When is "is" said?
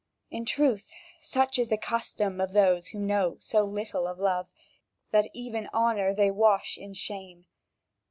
1.59-1.69